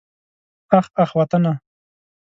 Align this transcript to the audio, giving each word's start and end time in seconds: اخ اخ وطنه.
اخ 0.77 0.85
اخ 1.03 1.09
وطنه. 1.19 1.53